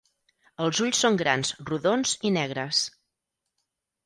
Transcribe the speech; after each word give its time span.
Els 0.63 0.79
ulls 0.85 1.01
són 1.03 1.19
grans, 1.19 1.51
rodons 1.73 2.15
i 2.31 2.33
negres. 2.39 2.81